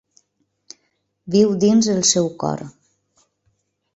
[1.35, 2.63] Viu dins el seu cor.